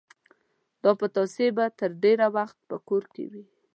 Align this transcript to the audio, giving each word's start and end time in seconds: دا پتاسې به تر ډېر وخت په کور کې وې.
دا 0.83 0.91
پتاسې 1.01 1.45
به 1.55 1.65
تر 1.79 1.91
ډېر 2.03 2.19
وخت 2.37 2.57
په 2.69 2.75
کور 2.87 3.03
کې 3.13 3.25
وې. 3.31 3.43